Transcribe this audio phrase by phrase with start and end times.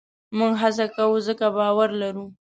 [0.37, 2.25] موږ هڅه کوو؛ ځکه باور لرو.